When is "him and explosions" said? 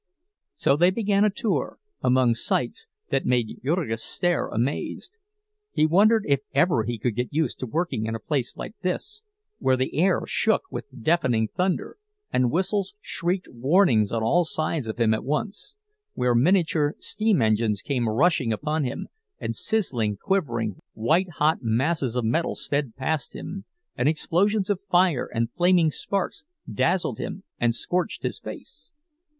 23.35-24.67